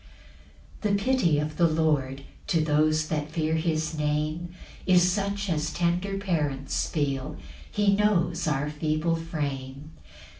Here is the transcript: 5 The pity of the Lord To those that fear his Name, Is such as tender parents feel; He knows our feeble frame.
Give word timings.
5 0.81 0.81
The 0.81 0.97
pity 0.97 1.37
of 1.37 1.57
the 1.57 1.67
Lord 1.67 2.23
To 2.47 2.59
those 2.59 3.07
that 3.09 3.29
fear 3.29 3.53
his 3.53 3.95
Name, 3.95 4.49
Is 4.87 5.07
such 5.11 5.47
as 5.47 5.71
tender 5.71 6.17
parents 6.17 6.89
feel; 6.89 7.37
He 7.71 7.93
knows 7.95 8.47
our 8.47 8.67
feeble 8.71 9.15
frame. 9.15 9.91